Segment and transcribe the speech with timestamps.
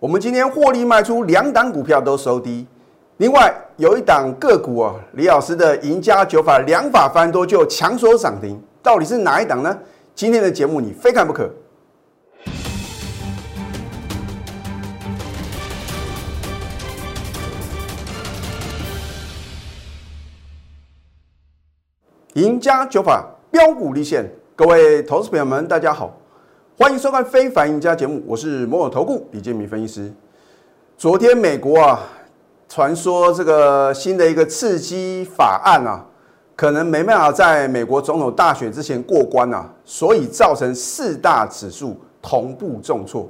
[0.00, 2.66] 我们今天获利卖出两档股票都收低，
[3.18, 9.78] 另外有一档个股啊，李老师的赢家九法两法翻多就强锁涨停，到底是哪一档呢？
[10.14, 11.50] 今天的节目你非看不可。
[22.32, 24.24] 赢家九法标股立现，
[24.56, 26.16] 各位投资朋友们，大家好，
[26.82, 30.10] 欢迎收看《非凡赢家》节目，我是摩尔投顾李建民分析师。
[30.96, 32.00] 昨天美国啊，
[32.70, 36.02] 传说这个新的一个刺激法案啊，
[36.56, 43.28] 可能没办法在美国总统大选之前过关啊，所以造成四大指数同步重挫。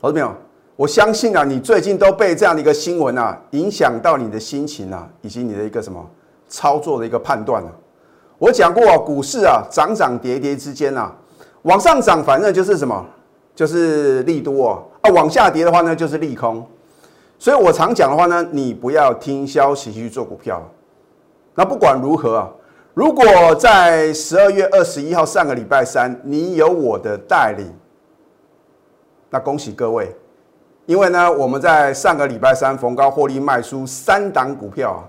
[0.00, 0.32] 投资朋友，
[0.76, 6.08] 我相信啊，你最近都被这样的一个新闻啊，影响到你的心情啊，以及你的一个什么？
[6.46, 7.72] 操作的一个判断啊，
[8.38, 11.12] 我讲过啊，股市啊涨涨跌跌之间啊，
[11.62, 13.04] 往上涨反正就是什么，
[13.54, 16.66] 就是利多啊，啊往下跌的话呢就是利空，
[17.38, 20.62] 所以我常讲的话呢，你不要听消息去做股票。
[21.54, 22.50] 那不管如何啊，
[22.94, 27.70] 如果在十二月二十一号上个礼拜三你有我的带领，
[29.28, 30.14] 那恭喜各位，
[30.86, 35.04] 因为呢我们在上个礼拜三逢高获利卖出三档股票啊。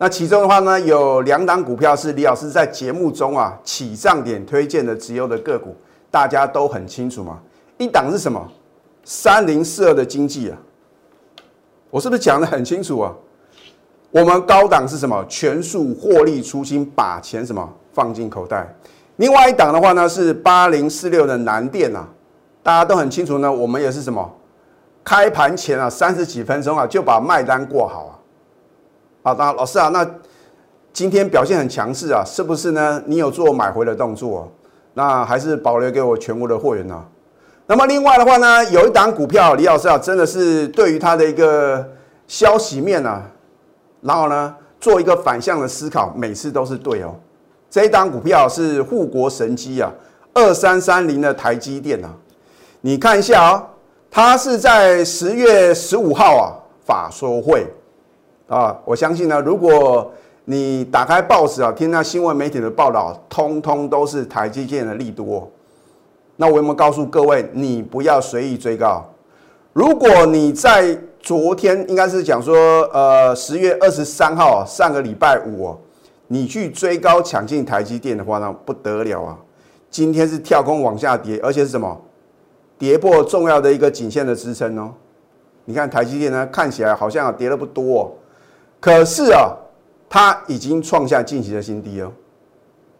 [0.00, 5.76] 那其中的话呢，有两档股票是李老师在节目中啊起涨点推荐的直优的个股，
[6.08, 7.40] 大家都很清楚嘛。
[7.78, 8.40] 一档是什么？
[9.02, 10.58] 三零四二的经济啊，
[11.90, 13.12] 我是不是讲的很清楚啊？
[14.10, 15.24] 我们高档是什么？
[15.28, 18.72] 全数获利出清，把钱什么放进口袋。
[19.16, 22.06] 另外一档的话呢是八零四六的南电啊，
[22.62, 23.50] 大家都很清楚呢。
[23.50, 24.32] 我们也是什么？
[25.02, 28.17] 开盘前啊三十几分钟啊就把卖单过好啊。
[29.28, 30.08] 好，那老师啊，那
[30.90, 33.02] 今天表现很强势啊，是不是呢？
[33.04, 34.50] 你有做买回的动作，
[34.94, 37.04] 那还是保留给我全国的会员呢？
[37.66, 41.86] 那么另外的话呢，有一档股票，李老师啊，真的是对于它的一个
[42.26, 43.22] 消息面啊，
[44.00, 47.14] 然后呢，做一个反向的思考，每次都是对哦。
[47.68, 49.92] 这一档股票是护国神机啊，
[50.32, 52.08] 二三三零的台积电啊，
[52.80, 53.68] 你看一下啊，
[54.10, 56.56] 它是在十月十五号啊
[56.86, 57.66] 法说会。
[58.48, 60.10] 啊，我相信呢，如果
[60.46, 65.48] 你打开报纸啊，听到新闻媒体的报道，通通都是台积电的利多。
[66.36, 69.04] 那我有没有告诉各位，你不要随意追高？
[69.74, 72.56] 如果你在昨天应该是讲说，
[72.92, 75.76] 呃，十月二十三号上个礼拜五，
[76.28, 79.36] 你去追高抢进台积电的话呢，不得了啊！
[79.90, 82.00] 今天是跳空往下跌，而且是什么？
[82.78, 84.94] 跌破重要的一个颈线的支撑哦。
[85.66, 88.16] 你看台积电呢，看起来好像跌的不多。
[88.80, 89.50] 可是啊，
[90.08, 92.12] 它已经创下近期的新低哦。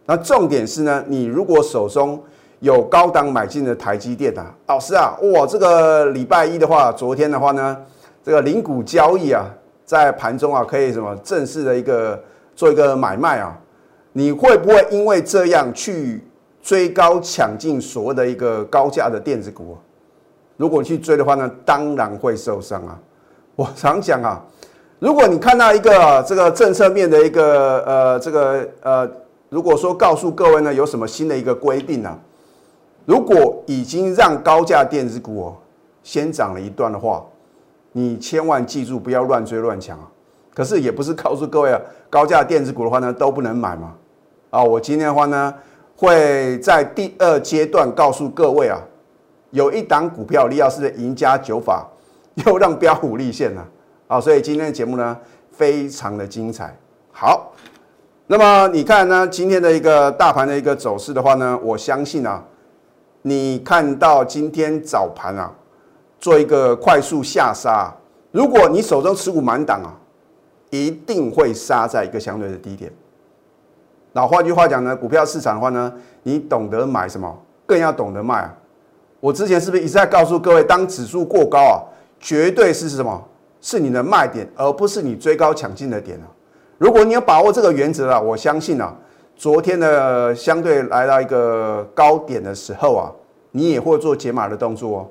[0.05, 2.21] 那重点是呢，你如果手中
[2.59, 7.77] 有高档买进的台积电啊，老师啊，哇，这个礼拜一的话，昨天的话呢，
[8.23, 9.45] 这个零股交易啊，
[9.85, 12.21] 在盘中啊，可以什么正式的一个
[12.55, 13.57] 做一个买卖啊？
[14.11, 16.21] 你会不会因为这样去
[16.61, 19.77] 追高抢进所谓的一个高价的电子股啊？
[20.57, 22.99] 如果你去追的话呢，当然会受伤啊。
[23.55, 24.43] 我常讲啊。
[24.99, 29.09] 如果你看到一个这个政策面的一个呃这个呃，
[29.47, 32.19] 如果说告诉各位呢有什么新的一个规定呢？
[33.05, 35.55] 如果已经让高价电子股哦
[36.03, 37.25] 先涨了一段的话，
[37.93, 40.05] 你千万记住不要乱追乱抢啊！
[40.53, 43.93] 可是也不是告诉各位啊，高价电子股的话呢都不能买嘛。
[44.49, 45.53] 啊，我今天的话呢
[45.95, 48.77] 会在第二阶段告诉各位啊，
[49.51, 51.87] 有一档股票李老师的赢家九法
[52.45, 53.65] 又让标虎立现了。
[54.11, 55.15] 好，所以今天的节目呢，
[55.51, 56.75] 非常的精彩。
[57.11, 57.53] 好，
[58.25, 62.43] 那么你看呢，今天的一个大盘的一个走势的话呢，我相信啊，
[63.21, 65.53] 你看到今天早盘啊，
[66.19, 67.95] 做一个快速下杀，
[68.31, 69.93] 如果你手中持股满档啊，
[70.71, 72.91] 一定会杀在一个相对的低点。
[74.11, 75.93] 那换句话讲呢，股票市场的话呢，
[76.23, 78.57] 你懂得买什么，更要懂得卖啊。
[79.19, 81.77] 我之前是不是一直在告诉各位，当指数过高啊，
[82.19, 83.23] 绝对是什么？
[83.61, 86.27] 是你的卖点，而不是你追高抢进的点啊！
[86.77, 88.95] 如果你有把握这个原则啊，我相信啊，
[89.35, 93.11] 昨天的相对来到一个高点的时候啊，
[93.51, 95.07] 你也会做解码的动作哦。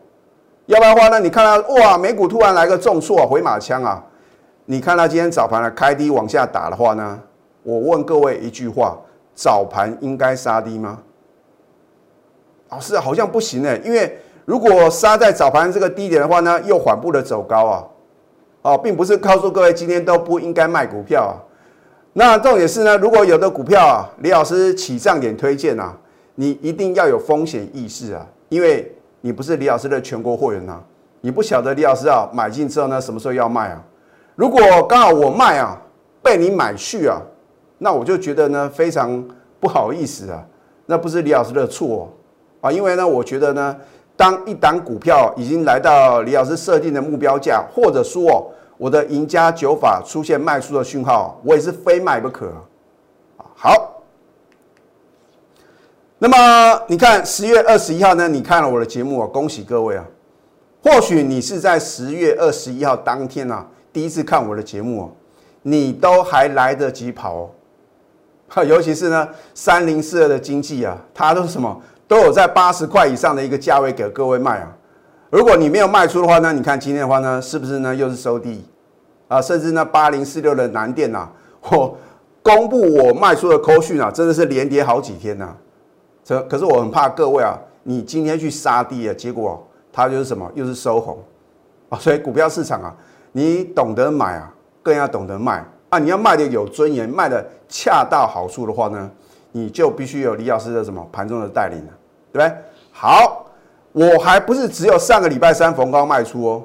[0.65, 4.03] 要不然的话呢，你看到哇，美股突然来个重挫回马枪啊！
[4.65, 7.21] 你看到今天早盘的开低往下打的话呢，
[7.63, 8.97] 我问各位一句话：
[9.35, 10.99] 早盘应该杀低吗？
[12.71, 17.85] 老师好像不行哎，因为如果杀在早盘这个低点的话呢，又缓步的走高啊。
[18.69, 21.35] 哦，并不是告诉各位今天都不应该卖股票啊。
[22.13, 25.97] 那重点是呢，如果有的股票啊，李老师起涨点推荐啊，
[26.35, 30.81] 你一定要有风险意识啊，因为你不是李老师的全国会员呐。
[31.21, 33.83] 你不晓得李老师啊，买进之后呢，什么时候要卖啊？
[34.37, 35.81] 如果刚好我卖啊，
[36.23, 37.21] 被你买去啊，
[37.79, 39.25] 那我就觉得呢非常
[39.59, 40.45] 不好意思啊，
[40.87, 42.09] 那不是李老师的错
[42.61, 43.77] 啊，因为呢，我觉得呢，
[44.17, 48.49] 当一档股票已经来到李老师设定的目标价，或者说
[48.79, 52.51] 我的赢家九法出现卖出的讯号，我也是非卖不可。
[53.55, 53.95] 好。
[56.21, 58.27] 那么你看十月二十一号呢？
[58.27, 60.05] 你看了我的节目啊，恭喜各位啊！
[60.83, 65.11] 或许你是在十月二十一号当天啊，第一次看我的节目哦，
[65.63, 68.63] 你都还来得及跑哦。
[68.67, 74.77] 尤其是呢，三零四二的经济啊，它都是什么都有在八十块以上的一个价位给各位卖啊。
[75.31, 78.65] 如果你没有卖出的话呢，你看今天的话呢，是不是呢又是收低
[79.29, 79.43] 啊？
[79.43, 81.29] 甚至呢八零四六的南电呐，
[81.71, 81.97] 我
[82.43, 85.55] 公布我卖出的扣讯啊，真的是连跌好几天呐。
[86.25, 91.19] 这可是我很怕各位啊，你今天去杀低啊，结果它就是什么，又是收红
[91.91, 91.99] 啊。
[91.99, 92.95] 所以股票市场啊，
[93.33, 94.51] 你懂得买啊，
[94.83, 95.99] 更要懂得卖啊。
[95.99, 99.11] 你要卖的有尊严，卖的恰到好处的话呢，
[99.53, 101.93] 你就必须有李老师的什么盘中的带领了，
[102.33, 102.57] 对不对？
[102.93, 103.47] 好，
[103.93, 106.63] 我还不是只有上个礼拜三逢高卖出哦，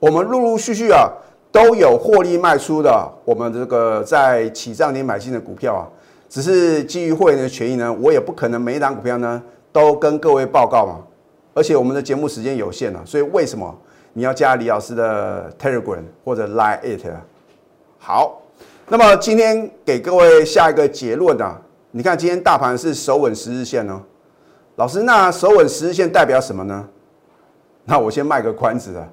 [0.00, 1.08] 我们陆陆续续啊
[1.52, 5.88] 都有获利卖出的，我们这个在起涨点买进的股票啊。
[6.28, 9.40] 只是基于会员的权益呢，我也不可能每一档股票呢
[9.70, 11.00] 都跟各位报告嘛。
[11.54, 13.72] 而且我们的节目时间有限啊，所以为什么
[14.12, 17.06] 你要加李老师的 Telegram 或者 Line It？
[17.98, 18.42] 好，
[18.88, 21.56] 那么今天给各位下一个结论啊，
[21.92, 24.00] 你看今天大盘是守稳十日线哦。
[24.76, 26.88] 老师，那守稳十日线代表什么呢？
[27.86, 29.06] 那我先卖个关子啊，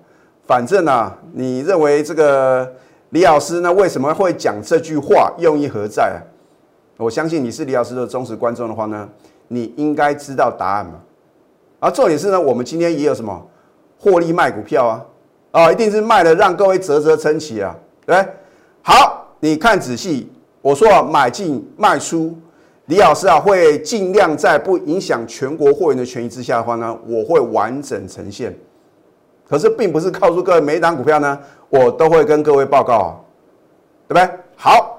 [0.48, 2.72] 反正啊，你认为这个
[3.10, 6.20] 李老师呢为什么会讲这句话，用意何在啊？
[6.98, 9.08] 我相信你是李老师的忠实观众的话呢，
[9.50, 10.94] 你应该知道答案嘛。
[11.80, 13.48] 而重点是呢，我们今天也有什么
[14.00, 15.06] 获利卖股票啊？
[15.52, 17.76] 啊，一定是卖了让各位啧啧称奇啊，
[18.06, 18.26] 对
[18.82, 20.32] 好，你看仔细，
[20.62, 22.36] 我说啊，买进卖出，
[22.92, 28.54] 李老师啊会尽量在不影响全国会员的权益之下的话呢，我会完整呈现。
[29.48, 31.40] 可是并不是告诉各位每一档股票呢，
[31.70, 33.16] 我都会跟各位报告啊，
[34.10, 34.30] 对不对？
[34.58, 34.98] 好。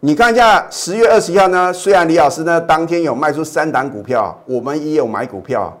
[0.00, 5.74] 你看一下十月二十一号呢，虽然李老师呢当天有卖出三档股票，我们也有买股票，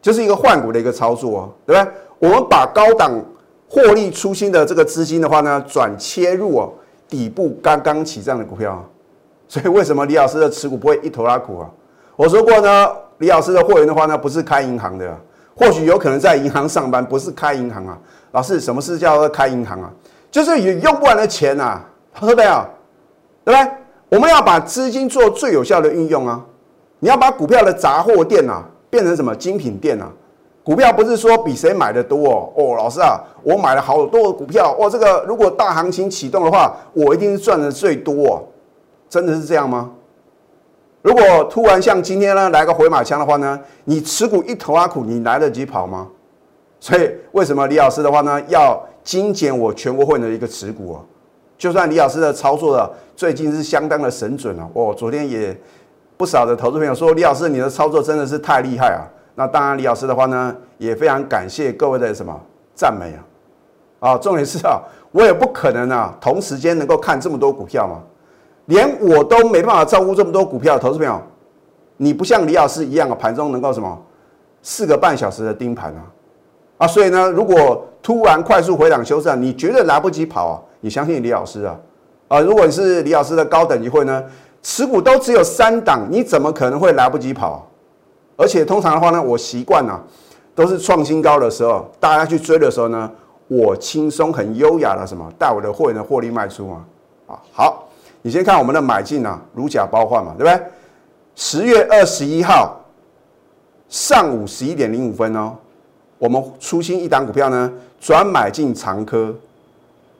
[0.00, 1.92] 就是一个换股的一个操作啊，对不对？
[2.20, 3.20] 我们把高档
[3.68, 6.72] 获利出新的这个资金的话呢，转切入哦
[7.08, 8.88] 底部刚刚起涨的股票，
[9.54, 11.70] 所以为什么李老师的持股不会一头拉苦啊？
[12.16, 15.16] 我说过呢，李老师的货源的话呢，不是开银行的，
[15.54, 17.96] 或许有可能在银行上班，不是开银行啊。
[18.32, 19.88] 老师，什么是叫做开银行啊？
[20.28, 21.80] 就是有用不完的钱啊，
[22.18, 22.68] 对不对啊？
[23.44, 23.72] 对不对？
[24.08, 26.44] 我们要把资金做最有效的运用啊！
[26.98, 30.10] 你要把股票的杂货店啊变成什么精品店啊？
[30.64, 32.52] 股票不是说比谁买的多哦。
[32.56, 34.90] 哦，老师啊，我买了好多股票哇！
[34.90, 38.44] 这个如果大行情启动的话，我一定是赚的最多。
[39.14, 39.92] 真的是这样吗？
[41.00, 46.08] 如果突然像今天呢来个回马枪的话呢，你持股一头阿苦，你来得及跑吗？
[46.80, 51.00] 所以为什么李老师的话呢要精简我全国会的一个持股啊？
[51.56, 55.56] 就算李老师的操作的最近是相当的神准了，哦，昨天也
[56.16, 59.06] 不少的投资朋友说李老师你的操作真的是太厉害啊！
[59.36, 62.36] 那当然李老师的话呢，也非常感谢各位的什么
[62.74, 63.14] 赞美
[64.00, 64.10] 啊！
[64.10, 68.02] 啊，重点是啊，我也不可能啊同时间能够看这么多股票嘛，
[68.66, 71.20] 连我都没办法照顾这么多股票，投资朋友，
[71.96, 73.98] 你不像李老师一样啊，盘中能够什么
[74.62, 76.02] 四个半小时的盯盘啊，
[76.78, 80.60] 啊，所以呢，如果突然快速回档修正，你绝对来不及跑啊！
[80.80, 81.78] 你相信李老师啊？
[82.28, 84.22] 啊，如果你是李老师的高等级会呢，
[84.62, 87.66] 持股都只有三档，你怎么可能会来不及跑？
[88.36, 90.02] 而且通常的话呢，我习惯啊，
[90.54, 93.10] 都是创新高的时候，大家去追的时候呢，
[93.46, 96.84] 我轻松很优雅的什么带我的会员获利卖出嘛。
[97.26, 97.83] 啊，好，
[98.26, 100.66] 你先看我们的买进啊，如假包换嘛，对不对？
[101.34, 102.80] 十月二十一号
[103.86, 105.54] 上午十一点零五分哦，
[106.16, 109.34] 我们出新一档股票呢，转买进长科。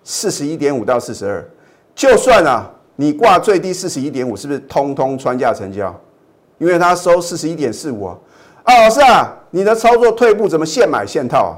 [0.02, 1.42] 四十一点五到四十二，
[1.94, 5.98] 就算啊，你挂最低四十一点五，是不是通通穿价成交？
[6.58, 8.18] 因为它收四十一点四五啊。
[8.64, 11.56] 啊，老师啊，你的操作退步怎么现买现套啊？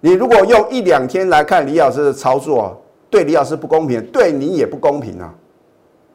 [0.00, 5.30] 你如果用一两天来看李老师的操作，对李老师不公平，对你也不公平啊，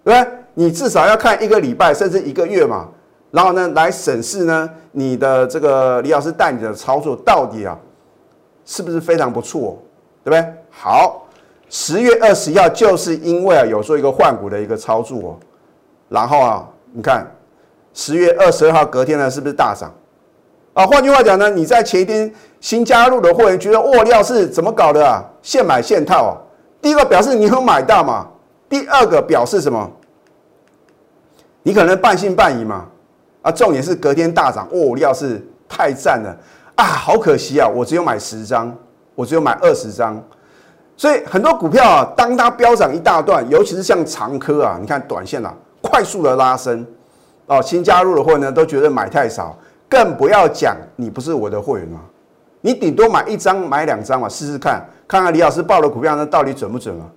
[0.03, 0.31] 对不对？
[0.53, 2.87] 你至少要看一个礼拜甚至一个月嘛，
[3.31, 7.77] 然后呢来审视呢你的这个李老师带你的操作到底啊
[8.65, 9.77] 是不是非常不错，
[10.23, 10.53] 对不对？
[10.69, 11.25] 好。
[11.71, 15.39] 十月二十一号，就是因为啊有做一个换股的一个操作，
[16.09, 17.23] 然后啊，你看
[17.93, 19.93] 十月二十二号隔天呢，是不是大涨？
[20.73, 25.23] 啊，换句话讲呢，你在前一天新加入的会员觉得沃料是怎么搞的啊？
[25.43, 26.33] 现买现套啊！
[26.81, 28.27] 第一个表示你有买到嘛？
[28.69, 29.91] 第二个表示什么？
[31.63, 32.85] 你可能半信半疑嘛？
[33.41, 36.35] 啊，重点是隔天大涨，沃料是太赞了
[36.75, 36.83] 啊！
[36.83, 38.73] 好可惜啊，我只有买十张，
[39.15, 40.21] 我只有买二十张，
[40.95, 46.85] 所以很多股票啊，当它飙涨一大段，尤其是像长科啊，你看短线啊，快速的拉升
[47.47, 49.57] 哦，新加入的会员呢都觉得买太少。
[49.87, 51.99] 更不要讲，你不是我的会员啊？
[52.61, 57.07] 你顶多买一张、买两张嘛，试试看，看看李老师报的股票呢到底准不准啊？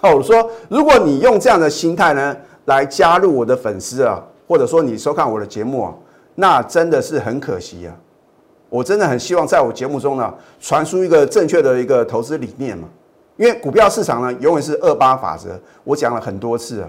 [0.00, 2.36] 好，我说，如果你用这样的心态呢
[2.66, 5.92] 来加入我的粉丝啊，或者说你收看我的节目啊，
[6.36, 7.92] 那真的是很可惜啊！
[8.68, 12.86] 我真的很希望在我节目中呢传输一个正确的一个投资理念嘛，
[13.36, 16.88] 因为股票市场呢永远是二八法则，我讲了很多次啊。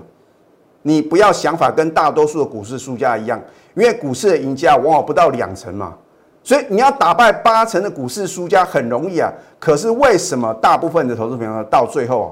[0.83, 3.41] 你不要想法跟大多数的股市输家一样，
[3.73, 5.95] 因为股市的赢家往往不到两成嘛，
[6.43, 9.33] 所以你要打败八成的股市输家很容易啊。
[9.57, 12.29] 可是为什么大部分的投资朋友，到最后啊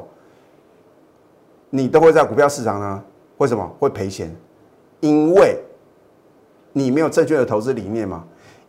[1.70, 3.04] 你都会在股票市场呢？
[3.38, 4.36] 为什么会赔钱？
[5.00, 5.58] 因为
[6.74, 8.24] 你没有正确的投资理念嘛。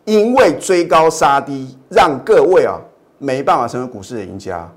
[0.05, 2.79] 因为追高杀低，让各位啊
[3.19, 4.67] 没办法成为股市的赢家。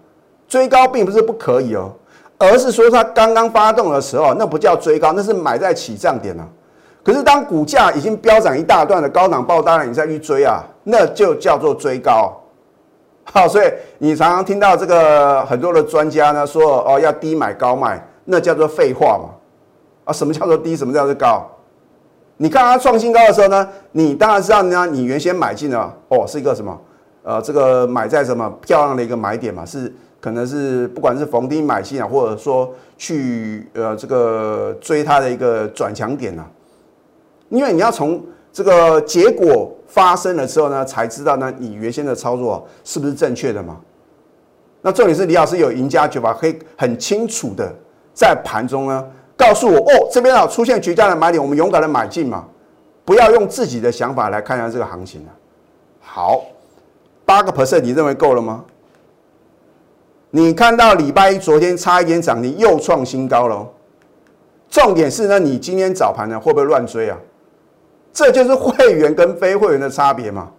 [0.46, 1.90] 追高并不是不可以哦。
[2.38, 6.46] 而是说，它刚刚发动的时候，那不叫追高，那是买在起涨点啊。
[7.02, 12.36] 可是当股价已经飙涨一大段的高档爆单了，你再去追啊，那就叫做追高。
[13.24, 19.30] 好，所以你常常听到这个很多的专家呢说，哦，要低买高卖，那叫做废话嘛。
[20.04, 20.76] 啊，什么叫做低？
[20.76, 21.46] 什么叫做高？
[22.36, 26.80] 你看它创新高的时候呢，你当然知道呢，你原先买进了，哦，是一个什么？
[27.22, 29.92] 呃，这个买在什么漂亮的一个买点嘛，是。
[30.20, 36.48] 可能是不管是逢低买进啊，或者说去呃这个追它的一个转强点啊，
[37.48, 43.80] 因为你要从这个结果发生了之后呢，才知道呢你原先的操作是不是正确的嘛。
[44.80, 47.74] 那重点是李老师有赢家九法，可以很清楚的
[48.14, 49.04] 在盘中呢
[49.36, 52.44] 告诉我哦，这边啊出现绝佳的买点，我们勇敢的买进嘛，
[53.04, 55.30] 不要用自己的想法来看一下这个行情啊。
[56.00, 56.42] 好，
[57.24, 58.64] 八个 percent，你认为够了吗？
[60.30, 63.68] 你看到礼拜一昨天差一点涨停又创新高了，
[64.70, 67.18] 重点是呢，你今天早盘呢会不会乱追啊？
[68.12, 70.50] 这就是会员跟非会员的差别嘛，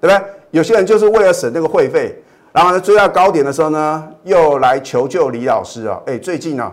[0.00, 0.26] 对不对？
[0.50, 2.20] 有些人就是为了省那个会费，
[2.52, 6.00] 然后呢追到高点的时候呢，又来求救李老师啊。
[6.06, 6.72] 哎，最近呢，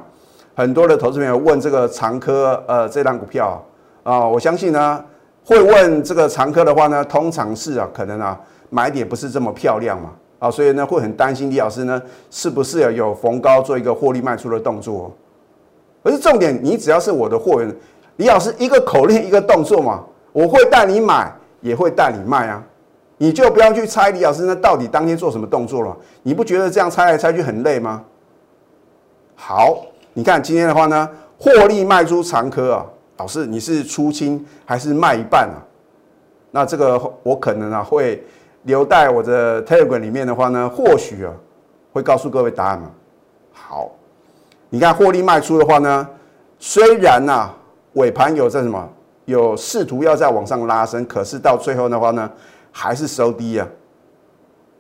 [0.58, 3.64] 很多的投资朋友问这个长科呃这档股票
[4.02, 5.06] 啊，我相信呢
[5.46, 8.36] 会问这个长科的话呢，通常是啊可能啊
[8.72, 10.10] 买点不是这么漂亮嘛。
[10.40, 15.16] 啊，所以呢，会很担心李老师呢，是不是有逢高做一个获利卖出的动作？
[16.04, 17.76] 可是重点，你只要是我的货源，
[18.16, 22.64] 李老师一个口令一个动作嘛，我会带你买，也会带你卖啊。
[23.20, 28.04] 你就不要去猜李老师呢到底当天做什么动作了，你不觉得这样猜来猜去很累吗？
[29.36, 29.86] 好，
[30.18, 31.08] 你看今天的话呢，
[31.38, 32.84] 获利卖出长科啊，
[33.18, 35.62] 老师你是出清还是卖一半啊？
[36.50, 38.24] 那这个我可能啊会。
[38.64, 41.32] 留在我的 Telegram 里面的话呢，或许啊
[41.94, 42.92] 会告诉各位答案嘛。
[43.54, 43.92] 好，
[44.70, 46.06] 你看获利卖出的话呢，
[46.60, 47.50] 虽然呐
[47.94, 48.90] 尾盘有在什么
[49.24, 52.30] 有试图要在往上拉升，可是到最后的话呢，
[52.72, 53.66] 还是收低啊。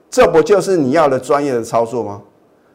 [0.10, 2.22] 这不就是你要的专业的操作吗？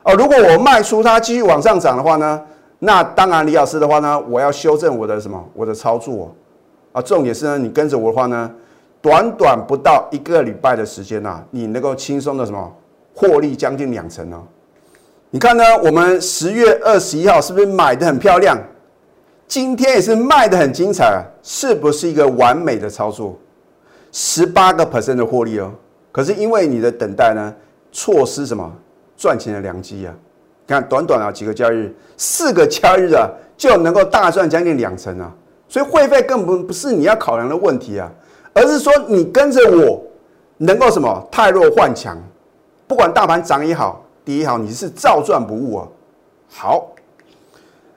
[0.04, 2.40] 哦，如果我卖出它继续往上涨的话呢，
[2.84, 6.34] 那当然李老师的话呢，我要修正我的什么我的操作
[6.90, 7.00] 啊。
[7.00, 8.50] 重点是呢，你跟着我的话呢。
[9.00, 12.72] 短短不到一个礼拜的时间呐，你能够轻松的什么
[13.12, 14.40] 获利将近两成呢？
[15.30, 15.64] 你看呢？
[15.82, 18.56] 我们十月二十一号是不是买的很漂亮？
[19.48, 23.36] 今天也是卖的很精彩，是不是一个完美的操作？
[24.12, 25.72] 十八个 percent 的获利哦。
[26.12, 27.52] 可是因为你的等待呢，
[27.90, 28.72] 错失什么
[29.16, 30.14] 赚钱的良机啊？
[30.66, 35.32] 看短短啊几个交易日，四个交易日啊就能够大赚将近两成啊！
[35.68, 38.10] 所以会费根本不是你要考量的问题啊。
[38.54, 40.02] 而是说，你跟着我，
[40.58, 41.26] 能够什么？
[41.30, 42.16] 太弱换强，
[42.86, 45.88] 不管大盘涨也好，跌也好，你是照赚不误啊。
[46.50, 46.86] 好，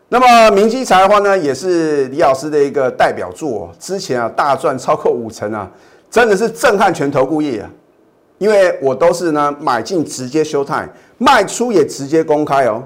[0.08, 5.70] 那么明基财的话呢，也是李老师的一个代表作，之前啊大赚超过五成啊，
[6.10, 7.70] 真的是震撼全投顾业啊。
[8.38, 10.88] 因为我都是呢买进直接休态，
[11.18, 12.84] 卖出也直接公开哦。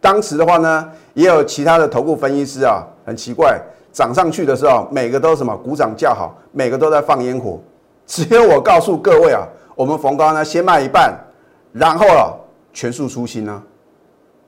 [0.00, 3.60] 当时的话呢，也有其他的投顾分析师啊，很奇怪。
[3.92, 7.60] 涨上去的时候，每个都什么鼓掌叫好，每个都在放烟火。
[8.06, 11.14] 只有我告诉各位啊，我们逢高呢先卖一半，
[11.72, 12.32] 然后啊
[12.72, 13.62] 全数出清呢。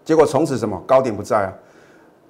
[0.03, 1.53] 结果从此什么高点不在啊。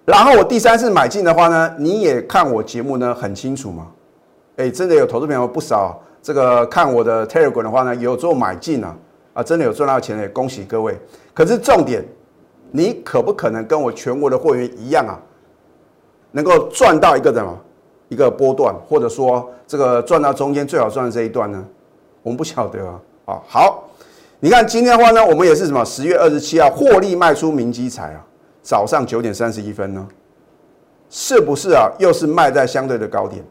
[0.05, 3.87] 然后我第三次买进的话呢，你也看我节目呢很清楚嘛。
[4.57, 8.97] 哎，真的有投资朋友不少，这个看我的 Telegram 的话呢，有做买进啊，
[9.35, 10.99] 啊，真的有赚到钱的，恭喜各位。
[11.35, 12.03] 可是重点，
[12.71, 15.21] 你可不可能跟我全国的会员一样啊，
[16.31, 17.55] 能够赚到一个什么
[18.09, 21.63] 一个波段，或者说这个赚到中间最好赚的这一段呢？
[22.23, 23.01] 我们不晓得啊。
[23.27, 23.85] 啊，好，
[24.41, 28.25] 你看今天的话呢，我们也是什么十月二十七号获利卖出明基彩啊，
[28.63, 30.09] 早上九点三十一分呢，
[31.11, 31.87] 是不是啊？
[31.99, 33.45] 又是卖在相对的高点？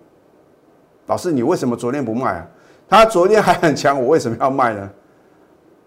[1.06, 2.48] 老师，你为什么昨天不卖啊？
[2.90, 4.90] 他昨天还很强，我为什么要卖呢？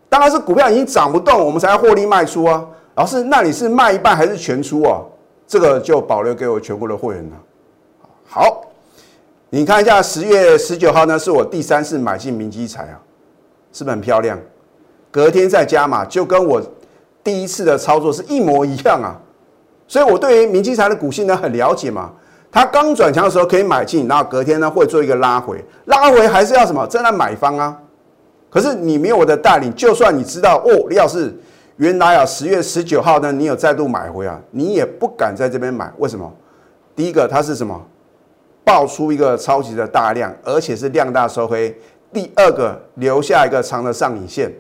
[0.09, 2.67] 当然是股票已经涨不动，我们才要获利卖出啊。
[2.95, 5.03] 老师，那你是卖一半还是全出啊？
[5.47, 7.37] 这个就保留给我全国的会员了。
[8.26, 8.62] 好，
[9.50, 12.99] 你看一下十月十九号呢，是我第三次买进明基彩啊，
[13.73, 14.38] 是不是很漂亮？
[15.11, 16.61] 隔天再加码，就跟我
[17.23, 19.21] 第一次的操作是一模一样啊。
[19.87, 22.12] 所以我对于明基彩的股性呢很了解嘛。
[22.50, 26.87] 它刚转强的时候可以买进，然后隔天呢会做一个拉回，拉回还是要什么？
[26.87, 27.76] 在那买方啊。
[28.49, 31.35] 可是你没有我的带领，就算你知道哦，李老师
[31.76, 35.93] 原来啊十月十九号呢，你有再度买回啊，你也不敢在这边买。
[35.99, 36.33] 为什么？
[36.95, 37.79] 第一个它是什么？
[38.65, 41.76] 爆出一个超级的大量，而且是量大收黑。
[42.12, 44.50] 第二个留下一个长的上影线。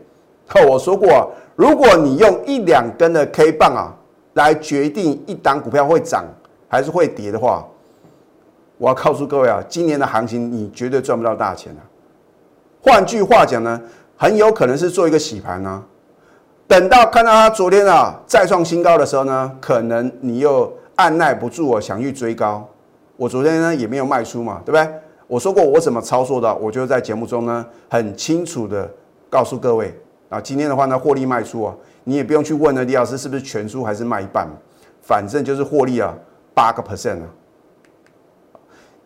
[0.68, 3.94] 我说过，如果你用一两根的 K 棒啊
[4.34, 6.24] 来决定一档股票会涨
[6.68, 7.66] 还是会跌的话，
[8.78, 11.82] 我要告诉各位啊，今年的行情你绝对赚不到大钱啊。
[12.82, 13.80] 换句话讲呢，
[14.16, 15.82] 很有可能是做一个洗盘呢。
[16.68, 22.68] 等到看到它昨天啊再创新高的时候呢，可能你又按耐不住啊，想去追高。
[23.16, 24.94] 我昨天呢也没有卖出嘛，对不对？
[25.26, 28.88] 我说过我怎么操作的，我就在节目中呢很清楚的
[29.30, 30.40] 告诉各位啊。
[30.40, 34.46] 今天的话呢，获利卖出啊，你也不用去问呢，李老师是不是全出还是卖一半，
[35.02, 36.14] 反正就是获利啊
[36.54, 37.26] 八个 percent 啊。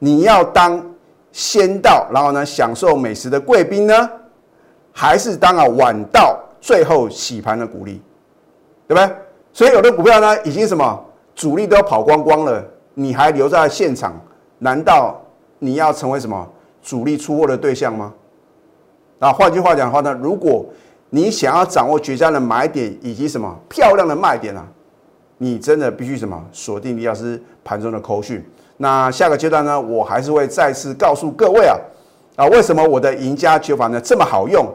[0.00, 0.84] 你要当
[1.30, 4.10] 先到，然后呢享受美食的贵宾呢，
[4.92, 8.02] 还是当啊晚到最后洗盘的股利，
[8.88, 9.16] 对不对？
[9.52, 11.04] 所以有的股票呢已经什么
[11.34, 14.20] 主力都要跑光光了，你还留在现场，
[14.58, 15.20] 难道
[15.58, 16.48] 你要成为什么
[16.82, 18.12] 主力出货的对象吗？
[19.20, 20.64] 啊，换句话讲的话呢，如果
[21.10, 24.66] 你想要掌握绝佳的买点以及什么漂亮的卖点啊，
[25.38, 28.42] 你真的必须什么锁定李老师盘中的口讯。
[28.82, 31.76] 那下个阶段呢，我还是会再次告诉各位啊，
[32.36, 34.66] 啊，为什么我的赢家九法呢这么好用？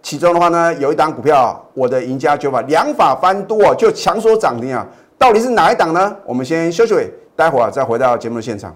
[0.00, 4.86] 其中的话呢，有一档股票，我的赢家九法两法翻多啊就强锁涨停啊，
[5.18, 6.16] 到底是哪一档呢？
[6.24, 8.74] 我们先休息会，待会儿再回到节目的现场。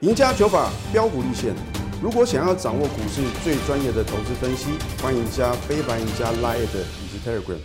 [0.00, 1.54] 赢家九法标股立线，
[2.02, 7.60] 如果想要掌握股市最专业的投资分析，欢迎加非凡、赢家 Line 以及 Telegram。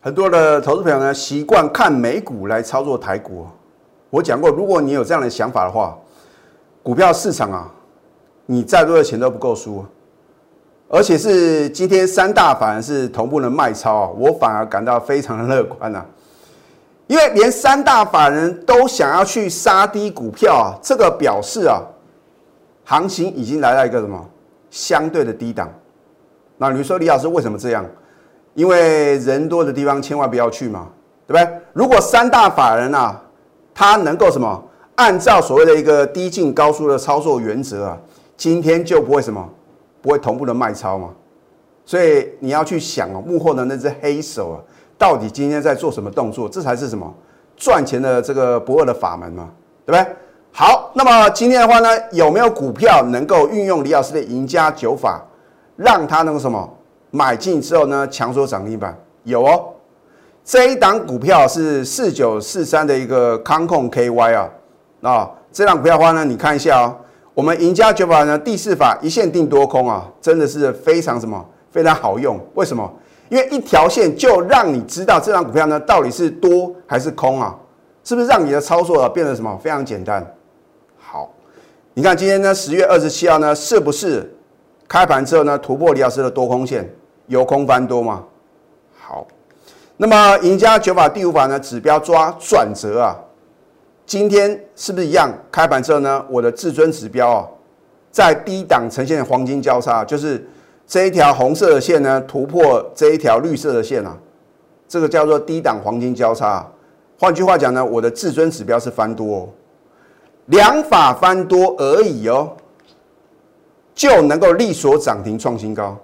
[0.00, 3.48] 很多的投资朋友呢，习惯看美股来操作台股。
[4.10, 5.96] 我讲过，如果你有这样的想法的话，
[6.82, 7.70] 股票市场啊，
[8.46, 9.84] 你再多的钱都不够输，
[10.88, 16.06] 而且是今天三大反而是同步的卖超啊，我反而感到非常的乐观啊，
[17.06, 21.82] 因为连三大法人都想要去杀低股票啊，这个表示啊，
[22.86, 24.26] 行情已经来到一个什么
[24.70, 25.70] 相对的低档。
[26.56, 27.84] 那你说李老师为什么这样？
[28.54, 30.86] 因为人多的地方千万不要去嘛，
[31.26, 31.60] 对不对？
[31.74, 33.22] 如果三大法人啊。
[33.78, 34.60] 它能够什么？
[34.96, 37.96] 按照所谓的一个低进高出的操作原则啊，
[38.36, 39.48] 今天就不会什么，
[40.02, 41.10] 不会同步的卖超嘛。
[41.86, 44.58] 所以你要去想哦，幕后的那只黑手啊，
[44.98, 46.48] 到底今天在做什么动作？
[46.48, 47.14] 这才是什么
[47.56, 49.48] 赚钱的这个不二的法门嘛，
[49.86, 50.16] 对不对？
[50.50, 55.24] 好，那么今天的话呢，有没有股票能够运用李老师的赢家九法，
[55.76, 56.68] 让它能够什么
[57.12, 58.98] 买进之后呢，强锁涨停板？
[59.22, 59.66] 有哦。
[60.48, 64.50] 这一档股票是四九四三的一个康控 KY 啊，
[65.02, 66.96] 啊，这档股票的话呢，你看一下哦，
[67.34, 72.40] 我们赢家九法呢第四法一线定多空啊，真的是非常什么非常好用。
[72.54, 72.90] 为什么？
[73.28, 77.54] 因为一条线就让你知道这档股票呢到底是多还是空啊，
[78.02, 80.26] 是不是让你的操作啊变得什么非常简单？
[80.96, 81.30] 好，
[81.92, 84.34] 你看今天呢十月二十七号呢是不是
[84.88, 86.90] 开盘之后呢突破李老师的多空线，
[87.26, 88.24] 由空翻多嘛？
[90.00, 91.58] 那么赢家九法第五法呢？
[91.58, 93.18] 指标抓转折啊！
[94.06, 95.28] 今天是不是一样？
[95.50, 97.48] 开盘之后呢，我的至尊指标啊，
[98.12, 100.48] 在低档呈现黄金交叉，就是
[100.86, 104.16] 这一条红色的线呢突破这一条绿色的线啊，
[104.86, 106.64] 这个叫做低档黄金交叉。
[107.18, 109.48] 换句话讲呢，我的至尊指标是翻多，哦
[110.46, 112.52] 两法翻多而已哦，
[113.96, 115.98] 就能够力所涨停创新高。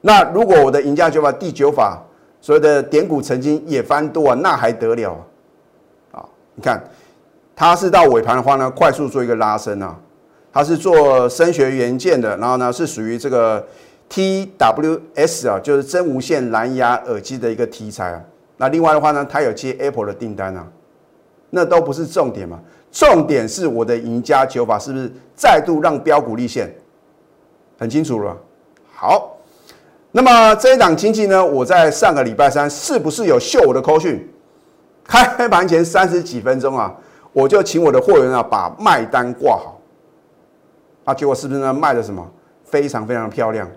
[0.00, 2.02] 那如果我的赢家九法第九法，
[2.44, 5.16] 所有的点股曾经也翻多啊，那还得了
[6.12, 6.22] 啊！
[6.54, 6.84] 你看，
[7.56, 9.98] 它是到尾盘的话呢，快速做一个拉升啊，
[10.52, 13.66] 它是做声学元件的，然后呢是属于这个
[14.10, 18.22] TWS 啊，就是真无线蓝牙耳机的一个题材啊。
[18.58, 20.68] 那另外的话呢，它有接 Apple 的订单啊，
[21.48, 22.60] 那都不是重点嘛。
[22.92, 26.70] 重点是我的赢家九法是不是再度让标股立现？
[27.78, 28.36] 很清楚了。
[28.92, 29.33] 好，
[30.16, 34.24] 那么这一档经济呢，我在上个礼拜三是不是有秀我的扣讯？
[35.02, 36.94] 开盘前三十几分钟啊，
[37.32, 39.80] 我就请我的货源啊把卖单挂好。
[41.02, 41.74] 啊，结果是不是呢？
[41.74, 42.24] 卖的什么？
[42.62, 43.68] 非常非常漂亮。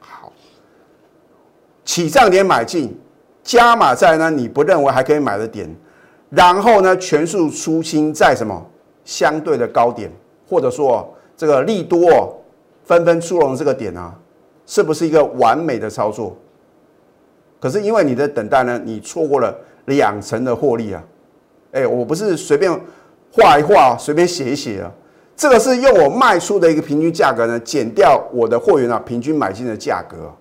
[0.00, 0.32] 好，
[1.84, 2.98] 起涨点买进，
[3.42, 4.30] 加码在呢？
[4.30, 5.68] 你不认为还可以买的点？
[6.30, 8.66] 然后呢，全数出清在什么
[9.04, 10.10] 相对的高点，
[10.48, 12.42] 或者说这个利多
[12.82, 14.14] 纷纷出笼这个点啊，
[14.70, 16.36] 是不是一个完美的操作？
[17.58, 19.52] 可是因为你的等待呢，你错过了
[19.86, 21.02] 两成的获利啊！
[21.72, 22.70] 哎，我不是随便
[23.32, 24.92] 画一画，随便写一写啊，
[25.34, 30.32] 这个是用我卖出的一个平均价格呢，减掉我的货源啊平均买进的价格，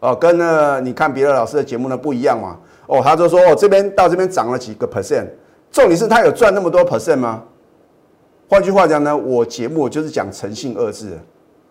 [0.00, 2.58] 哦，跟呢你看别的老师的节目呢不一样嘛。
[2.86, 5.26] 哦，他就说哦，这边到这边涨了几个 percent，
[5.70, 7.44] 重点是他有赚那么多 percent 吗？
[8.48, 11.18] 换句话讲呢，我节目就是讲诚信二字，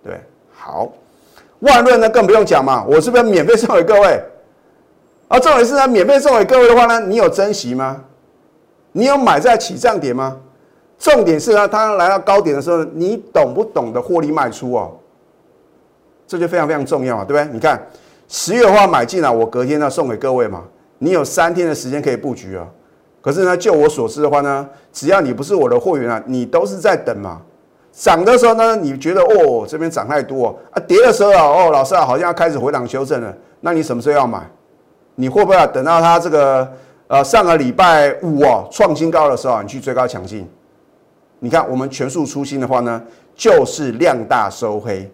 [0.03, 0.21] 对，
[0.53, 0.93] 好，
[1.59, 4.21] 万润呢更不用讲嘛，我是不是免费送给各位？
[5.27, 8.03] 啊，重点是呢，免费送给各位的话呢，你有珍惜吗？
[8.91, 10.37] 你有买在起涨点吗？
[10.97, 14.97] 重点是呢，它来到高点的时候，你懂不懂得获利卖出哦？
[16.25, 17.53] 这就非常非常重要啊，对不对？
[17.53, 17.81] 你看
[18.27, 20.63] 十月的话买进了，我隔天呢送给各位嘛。
[20.99, 22.65] 你有三天的时间可以布局啊，
[23.21, 27.41] 可是呢，就我所知的话呢，只要你不是我的会员啊，你都是在等嘛。
[27.99, 34.47] 涨的时候呢，你觉得哦这边涨太多啊，跌的时候，哦老师啊好像要开始回档修正了，那你什么时候要买？
[35.15, 36.71] 你会不会等到它这个
[37.07, 40.47] 呃上个礼拜五哦创新高的时候，你去追高抢进？
[41.39, 43.01] 你看我们全数出新的话呢，
[43.36, 45.10] 就是量大收黑，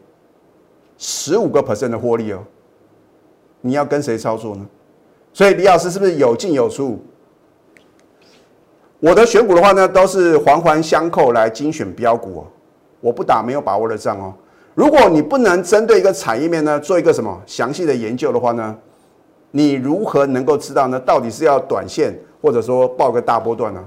[0.98, 2.40] 十五个 percent 的获利哦。
[3.62, 4.66] 你要跟谁操作呢？
[5.32, 7.02] 所以李老师是不是有进有出？
[9.00, 12.48] 我的选股的话呢，都是环环相扣来精选标股哦。
[13.04, 14.34] 我不打没有把握的仗哦。
[14.74, 18.74] 如果你不能针对一个产业面呢做一个什么详细的研究的话呢，
[19.52, 20.98] 你如何能够知道呢？
[21.02, 23.84] 到底是要短线，或者说报个大波段呢？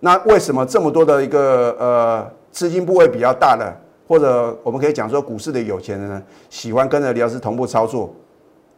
[0.00, 3.74] 那为什么这么多的一个呃资金部位比较大的，
[4.06, 8.14] 或者我们可以讲说股市的有钱人呢，喜欢跟着李老师同步操作？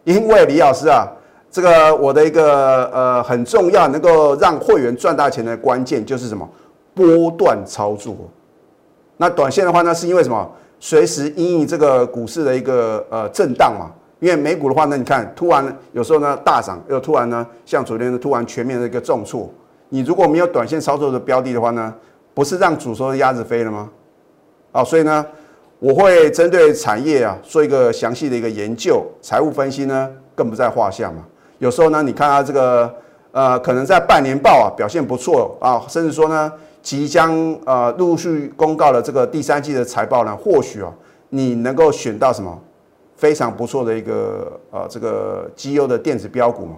[0.05, 1.09] 因为李老师啊。
[1.53, 6.49] 这个我的一个呃很重要，能够让会员赚大钱的关键就是什么？
[6.95, 8.15] 波段操作。
[9.21, 10.51] 那短线的话呢，是因为什么？
[10.79, 13.91] 随时因应这个股市的一个呃震荡嘛。
[14.19, 19.53] 因为美股的话呢，你看突然有时候呢大涨，又突然呢像昨天的突然全面的一个重挫。
[19.91, 21.95] 你如果没有短线操作的标的的话呢，
[22.33, 23.91] 不是让煮熟的鸭子飞了吗？
[24.73, 25.27] 啊，所以呢，
[25.81, 31.23] 我会针对产业啊做一个详细的一个研究，财务分析呢更不在话下嘛。
[31.59, 32.91] 有时候呢，你看它这个
[33.33, 37.33] 呃，可能在半年报啊表现不错啊，甚至说呢，即将
[37.65, 40.93] 呃陆续公告的这个第三季的财报呢，或许啊，
[41.29, 42.59] 你能够选到什么
[43.17, 46.77] 非常不错的一个呃这个绩优的电子标股嘛。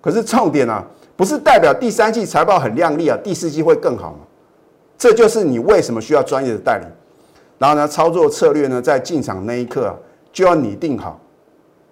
[0.00, 0.84] 可是重点啊，
[1.16, 4.18] 不是代表第三季财报很亮丽啊，第四季会更好嘛？
[4.98, 6.86] 这就是你为什么需要专业的代理，
[7.58, 9.94] 然后呢，操作策略呢，在进场那一刻，
[10.32, 11.18] 就要拟定好。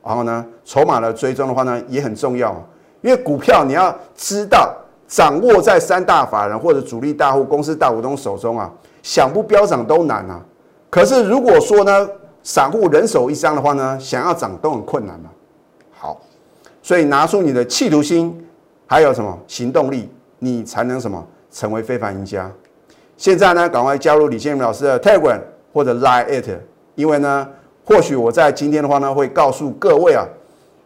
[0.04, 2.54] 然后呢，筹码的追踪的话呢，也很重要，
[3.02, 4.74] 因为股票你要知道，
[5.06, 10.40] 掌握在三大法人或者主力大户、公司大股东手中啊，想不飙涨都难啊。
[10.88, 12.08] 可是如果说呢，
[12.42, 15.28] 散户人手一张的话呢，想要涨都很困难嘛。
[15.92, 16.20] 好，
[16.82, 18.46] 所以拿出你的企图心，
[18.86, 22.50] 还有什么行动力，你才能什么成为非凡赢家。
[23.16, 25.40] 现在呢，赶快加入李建明老师的 Telegram
[25.72, 26.48] 或者 Line it，
[26.94, 27.48] 因为呢。
[27.84, 30.24] 或许我在今天的话呢，会告诉各位啊，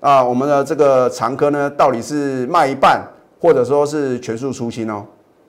[0.07, 3.03] 啊，我们的这个长科呢，到底是卖一半，
[3.41, 5.05] 或者说是全数出清哦。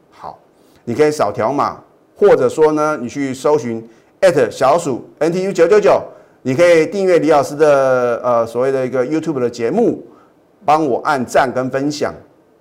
[0.10, 0.40] 好，
[0.84, 1.80] 你可以扫条码，
[2.16, 3.88] 或者说呢，你去搜寻
[4.50, 6.02] 小鼠 NTU 九九九，
[6.42, 10.04] 你可以订阅李老师的呃所谓的一个 YouTube 的节目，
[10.66, 12.12] 帮我按赞跟分享。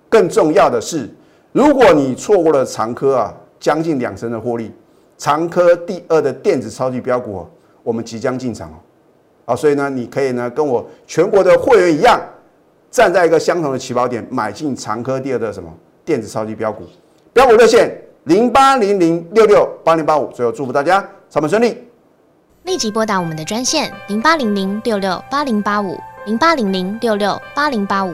[0.07, 1.09] 更重要的是，
[1.51, 4.71] 如果你错过了长科啊，将近两成的获利，
[5.17, 7.43] 长科第二的电子超级标股。
[7.81, 8.75] 我们即将进场哦，
[9.47, 12.19] 啊，所以呢，你可以呢跟我全国的会员一样，
[12.91, 16.83] 站在一个相同的起跑点，买进长科第二的什么电子超级标股，
[17.31, 17.89] 标股热线
[18.25, 20.29] 零八零零六六八零八五。
[20.31, 21.81] 最后祝福大家操盘顺利，
[22.63, 25.97] 立即拨打我们的专线零八零零六六八零八五。
[26.25, 28.13] 零八零零六六八零八五